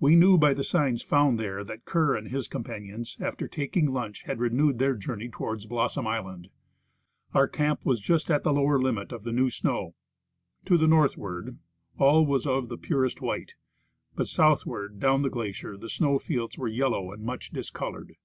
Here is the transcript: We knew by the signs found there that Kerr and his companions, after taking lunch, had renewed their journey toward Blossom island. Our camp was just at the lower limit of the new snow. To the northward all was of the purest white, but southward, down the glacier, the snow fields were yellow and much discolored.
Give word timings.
We 0.00 0.16
knew 0.16 0.38
by 0.38 0.54
the 0.54 0.64
signs 0.64 1.04
found 1.04 1.38
there 1.38 1.62
that 1.62 1.84
Kerr 1.84 2.16
and 2.16 2.26
his 2.32 2.48
companions, 2.48 3.16
after 3.20 3.46
taking 3.46 3.92
lunch, 3.92 4.22
had 4.24 4.40
renewed 4.40 4.80
their 4.80 4.96
journey 4.96 5.28
toward 5.28 5.60
Blossom 5.68 6.04
island. 6.04 6.48
Our 7.32 7.46
camp 7.46 7.86
was 7.86 8.00
just 8.00 8.28
at 8.28 8.42
the 8.42 8.52
lower 8.52 8.80
limit 8.80 9.12
of 9.12 9.22
the 9.22 9.30
new 9.30 9.50
snow. 9.50 9.94
To 10.64 10.76
the 10.76 10.88
northward 10.88 11.58
all 11.96 12.26
was 12.26 12.44
of 12.44 12.70
the 12.70 12.76
purest 12.76 13.20
white, 13.20 13.54
but 14.16 14.26
southward, 14.26 14.98
down 14.98 15.22
the 15.22 15.30
glacier, 15.30 15.76
the 15.76 15.88
snow 15.88 16.18
fields 16.18 16.58
were 16.58 16.66
yellow 16.66 17.12
and 17.12 17.22
much 17.22 17.52
discolored. 17.52 18.16